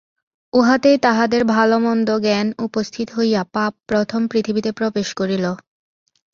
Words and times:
উহাতেই 0.53 0.97
তাহাদের 0.97 1.41
ভালমন্দ-জ্ঞান 1.53 2.47
উপস্থিত 2.59 3.07
হইয়া 3.17 3.41
পাপ 3.53 3.73
প্রথম 3.87 4.21
পৃথিবীতে 4.27 4.69
প্রবেশ 4.71 5.07
করিল। 5.13 5.45